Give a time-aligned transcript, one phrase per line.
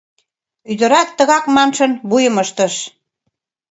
[0.71, 2.75] Ӱдырат тыгак маншын вуйым ыштыш.